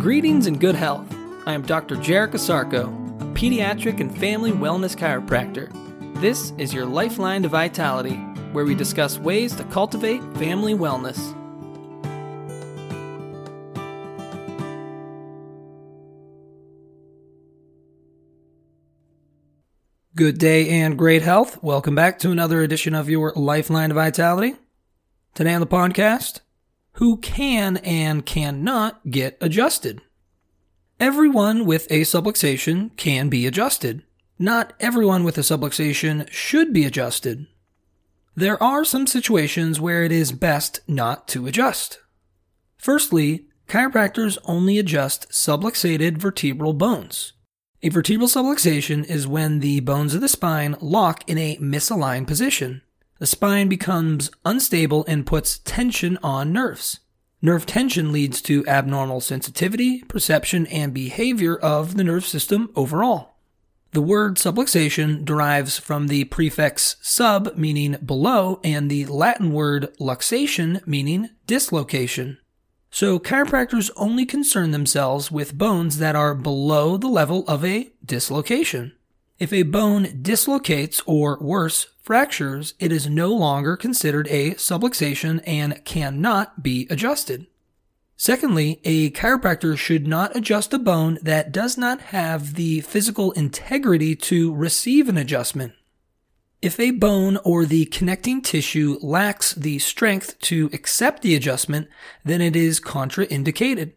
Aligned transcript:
Greetings 0.00 0.46
and 0.46 0.60
good 0.60 0.76
health. 0.76 1.12
I 1.44 1.54
am 1.54 1.62
Dr. 1.62 1.96
Jarek 1.96 2.30
Asarko, 2.30 2.86
a 3.20 3.24
pediatric 3.34 3.98
and 3.98 4.16
family 4.16 4.52
wellness 4.52 4.96
chiropractor. 4.96 5.72
This 6.20 6.52
is 6.56 6.72
your 6.72 6.86
lifeline 6.86 7.42
to 7.42 7.48
vitality, 7.48 8.14
where 8.52 8.64
we 8.64 8.76
discuss 8.76 9.18
ways 9.18 9.56
to 9.56 9.64
cultivate 9.64 10.22
family 10.36 10.72
wellness. 10.72 11.18
Good 20.14 20.38
day 20.38 20.68
and 20.68 20.96
great 20.96 21.22
health. 21.22 21.60
Welcome 21.60 21.96
back 21.96 22.20
to 22.20 22.30
another 22.30 22.62
edition 22.62 22.94
of 22.94 23.10
your 23.10 23.32
Lifeline 23.34 23.88
to 23.88 23.96
Vitality. 23.96 24.54
Today 25.34 25.54
on 25.54 25.60
the 25.60 25.66
podcast, 25.66 26.38
who 26.98 27.16
can 27.18 27.76
and 27.78 28.26
cannot 28.26 29.08
get 29.08 29.38
adjusted. 29.40 30.00
Everyone 30.98 31.64
with 31.64 31.86
a 31.92 32.00
subluxation 32.00 32.96
can 32.96 33.28
be 33.28 33.46
adjusted. 33.46 34.02
Not 34.36 34.72
everyone 34.80 35.22
with 35.22 35.38
a 35.38 35.42
subluxation 35.42 36.28
should 36.28 36.72
be 36.72 36.84
adjusted. 36.84 37.46
There 38.34 38.60
are 38.60 38.84
some 38.84 39.06
situations 39.06 39.78
where 39.78 40.02
it 40.02 40.10
is 40.10 40.32
best 40.32 40.80
not 40.88 41.28
to 41.28 41.46
adjust. 41.46 42.00
Firstly, 42.76 43.46
chiropractors 43.68 44.36
only 44.44 44.76
adjust 44.76 45.30
subluxated 45.30 46.18
vertebral 46.18 46.72
bones. 46.72 47.32
A 47.80 47.90
vertebral 47.90 48.28
subluxation 48.28 49.04
is 49.04 49.24
when 49.24 49.60
the 49.60 49.78
bones 49.80 50.16
of 50.16 50.20
the 50.20 50.28
spine 50.28 50.74
lock 50.80 51.22
in 51.28 51.38
a 51.38 51.58
misaligned 51.58 52.26
position 52.26 52.82
the 53.18 53.26
spine 53.26 53.68
becomes 53.68 54.30
unstable 54.44 55.04
and 55.06 55.26
puts 55.26 55.58
tension 55.58 56.18
on 56.22 56.52
nerves. 56.52 57.00
Nerve 57.40 57.66
tension 57.66 58.12
leads 58.12 58.42
to 58.42 58.66
abnormal 58.66 59.20
sensitivity, 59.20 60.02
perception, 60.02 60.66
and 60.66 60.92
behavior 60.92 61.56
of 61.56 61.96
the 61.96 62.04
nerve 62.04 62.24
system 62.24 62.70
overall. 62.74 63.36
The 63.92 64.02
word 64.02 64.36
subluxation 64.36 65.24
derives 65.24 65.78
from 65.78 66.08
the 66.08 66.24
prefix 66.24 66.96
sub, 67.00 67.56
meaning 67.56 67.96
below, 68.04 68.60
and 68.62 68.90
the 68.90 69.06
Latin 69.06 69.52
word 69.52 69.94
luxation, 69.98 70.86
meaning 70.86 71.30
dislocation. 71.46 72.38
So 72.90 73.18
chiropractors 73.18 73.90
only 73.96 74.26
concern 74.26 74.72
themselves 74.72 75.30
with 75.30 75.56
bones 75.56 75.98
that 75.98 76.16
are 76.16 76.34
below 76.34 76.96
the 76.96 77.08
level 77.08 77.44
of 77.46 77.64
a 77.64 77.92
dislocation. 78.04 78.92
If 79.38 79.52
a 79.52 79.62
bone 79.62 80.18
dislocates 80.20 81.00
or 81.06 81.38
worse, 81.40 81.86
fractures, 82.02 82.74
it 82.80 82.90
is 82.90 83.08
no 83.08 83.32
longer 83.32 83.76
considered 83.76 84.26
a 84.28 84.54
subluxation 84.54 85.40
and 85.46 85.84
cannot 85.84 86.62
be 86.62 86.88
adjusted. 86.90 87.46
Secondly, 88.16 88.80
a 88.82 89.10
chiropractor 89.10 89.78
should 89.78 90.08
not 90.08 90.34
adjust 90.34 90.74
a 90.74 90.78
bone 90.78 91.20
that 91.22 91.52
does 91.52 91.78
not 91.78 92.00
have 92.00 92.54
the 92.54 92.80
physical 92.80 93.30
integrity 93.32 94.16
to 94.16 94.52
receive 94.52 95.08
an 95.08 95.16
adjustment. 95.16 95.72
If 96.60 96.80
a 96.80 96.90
bone 96.90 97.38
or 97.44 97.64
the 97.64 97.84
connecting 97.84 98.42
tissue 98.42 98.98
lacks 99.00 99.54
the 99.54 99.78
strength 99.78 100.36
to 100.40 100.68
accept 100.72 101.22
the 101.22 101.36
adjustment, 101.36 101.86
then 102.24 102.40
it 102.40 102.56
is 102.56 102.80
contraindicated. 102.80 103.92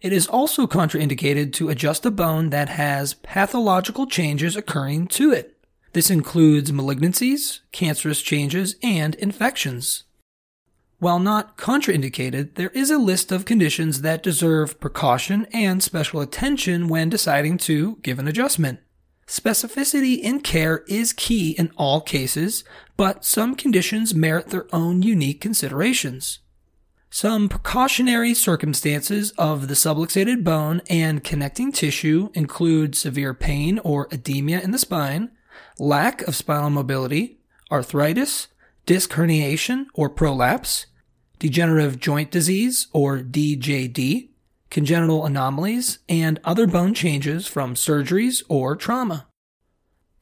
It 0.00 0.12
is 0.14 0.26
also 0.26 0.66
contraindicated 0.66 1.52
to 1.54 1.68
adjust 1.68 2.06
a 2.06 2.10
bone 2.10 2.50
that 2.50 2.70
has 2.70 3.14
pathological 3.14 4.06
changes 4.06 4.56
occurring 4.56 5.08
to 5.08 5.32
it. 5.32 5.58
This 5.92 6.10
includes 6.10 6.72
malignancies, 6.72 7.60
cancerous 7.72 8.22
changes, 8.22 8.76
and 8.82 9.14
infections. 9.16 10.04
While 11.00 11.18
not 11.18 11.56
contraindicated, 11.56 12.54
there 12.54 12.70
is 12.70 12.90
a 12.90 12.98
list 12.98 13.32
of 13.32 13.44
conditions 13.44 14.02
that 14.02 14.22
deserve 14.22 14.80
precaution 14.80 15.46
and 15.52 15.82
special 15.82 16.20
attention 16.20 16.88
when 16.88 17.08
deciding 17.08 17.58
to 17.58 17.96
give 18.02 18.18
an 18.18 18.28
adjustment. 18.28 18.80
Specificity 19.26 20.18
in 20.18 20.40
care 20.40 20.78
is 20.88 21.12
key 21.12 21.52
in 21.52 21.70
all 21.76 22.00
cases, 22.00 22.64
but 22.96 23.24
some 23.24 23.54
conditions 23.54 24.14
merit 24.14 24.48
their 24.48 24.66
own 24.74 25.02
unique 25.02 25.40
considerations. 25.40 26.40
Some 27.12 27.48
precautionary 27.48 28.34
circumstances 28.34 29.32
of 29.32 29.66
the 29.66 29.74
subluxated 29.74 30.44
bone 30.44 30.80
and 30.88 31.24
connecting 31.24 31.72
tissue 31.72 32.30
include 32.34 32.94
severe 32.94 33.34
pain 33.34 33.80
or 33.80 34.06
edema 34.12 34.60
in 34.60 34.70
the 34.70 34.78
spine, 34.78 35.32
lack 35.80 36.22
of 36.22 36.36
spinal 36.36 36.70
mobility, 36.70 37.40
arthritis, 37.70 38.46
disc 38.86 39.10
herniation 39.10 39.86
or 39.92 40.08
prolapse, 40.08 40.86
degenerative 41.40 41.98
joint 41.98 42.30
disease 42.30 42.86
or 42.92 43.18
DJD, 43.18 44.28
congenital 44.70 45.26
anomalies, 45.26 45.98
and 46.08 46.38
other 46.44 46.68
bone 46.68 46.94
changes 46.94 47.44
from 47.44 47.74
surgeries 47.74 48.44
or 48.48 48.76
trauma. 48.76 49.26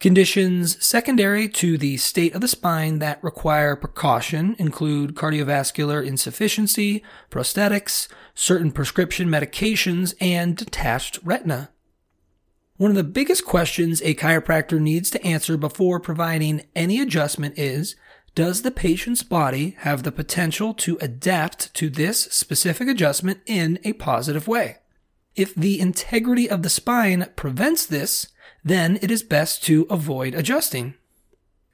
Conditions 0.01 0.85
secondary 0.85 1.49
to 1.49 1.77
the 1.77 1.97
state 1.97 2.33
of 2.33 2.41
the 2.41 2.47
spine 2.47 3.01
that 3.01 3.23
require 3.23 3.75
precaution 3.75 4.55
include 4.57 5.17
cardiovascular 5.17 6.07
insufficiency, 6.07 7.03
prosthetics, 7.33 8.07
certain 8.33 8.71
prescription 8.71 9.29
medications, 9.29 10.15
and 10.21 10.57
detached 10.57 11.19
retina. 11.25 11.71
One 12.77 12.93
of 12.93 12.97
the 12.97 13.03
biggest 13.03 13.45
questions 13.45 14.01
a 14.03 14.15
chiropractor 14.15 14.81
needs 14.81 15.11
to 15.11 15.27
answer 15.27 15.57
before 15.57 15.99
providing 15.99 16.63
any 16.77 17.01
adjustment 17.01 17.59
is 17.59 17.97
Does 18.37 18.63
the 18.63 18.71
patient's 18.71 19.25
body 19.25 19.75
have 19.81 20.05
the 20.05 20.13
potential 20.13 20.75
to 20.75 20.97
adapt 21.01 21.75
to 21.75 21.91
this 21.91 22.21
specific 22.21 22.87
adjustment 22.87 23.41
in 23.47 23.81
a 23.83 23.95
positive 23.95 24.47
way? 24.47 24.77
If 25.35 25.57
the 25.57 25.81
integrity 25.81 26.49
of 26.49 26.63
the 26.63 26.71
spine 26.71 27.27
prevents 27.35 27.85
this, 27.85 28.29
then 28.65 28.99
it 29.03 29.11
is 29.11 29.23
best 29.23 29.63
to 29.65 29.87
avoid 29.91 30.35
adjusting. 30.35 30.95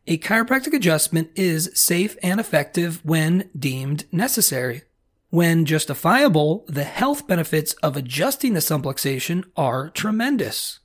A 0.07 0.19
chiropractic 0.19 0.75
adjustment 0.75 1.31
is 1.35 1.71
safe 1.75 2.17
and 2.23 2.39
effective 2.39 3.01
when 3.05 3.49
deemed 3.59 4.05
necessary. 4.13 4.83
When 5.31 5.65
justifiable, 5.65 6.65
the 6.69 6.85
health 6.85 7.27
benefits 7.27 7.73
of 7.75 7.97
adjusting 7.97 8.53
the 8.53 8.61
subluxation 8.61 9.45
are 9.57 9.91
tremendous. 9.91 10.81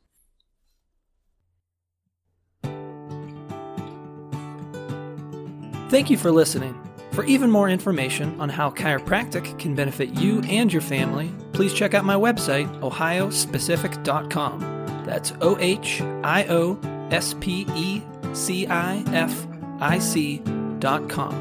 Thank 5.89 6.09
you 6.09 6.17
for 6.17 6.31
listening. 6.31 6.79
For 7.11 7.25
even 7.25 7.51
more 7.51 7.69
information 7.69 8.39
on 8.39 8.49
how 8.49 8.69
chiropractic 8.69 9.59
can 9.59 9.75
benefit 9.75 10.11
you 10.11 10.41
and 10.43 10.71
your 10.71 10.81
family, 10.81 11.33
please 11.51 11.73
check 11.73 11.93
out 11.93 12.05
my 12.05 12.15
website, 12.15 12.69
ohiospecific.com. 12.79 14.78
That's 15.09 15.33
O 15.41 15.57
H 15.59 16.01
I 16.23 16.45
O 16.49 16.77
S 17.09 17.33
P 17.39 17.65
E 17.75 18.03
C 18.33 18.67
I 18.67 19.03
F 19.07 19.47
I 19.79 19.97
C 19.97 20.39
dot 20.77 21.09
com. 21.09 21.33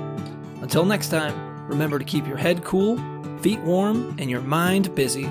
Until 0.63 0.87
next 0.87 1.11
time, 1.11 1.69
remember 1.69 1.99
to 1.99 2.05
keep 2.05 2.27
your 2.27 2.39
head 2.39 2.65
cool, 2.65 2.97
feet 3.43 3.61
warm, 3.61 4.17
and 4.19 4.31
your 4.31 4.41
mind 4.41 4.95
busy. 4.95 5.29